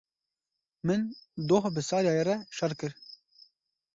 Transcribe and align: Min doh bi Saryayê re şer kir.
Min 0.87 1.01
doh 1.47 1.65
bi 1.75 1.81
Saryayê 1.89 2.23
re 2.27 2.35
şer 2.57 2.73
kir. 2.79 2.93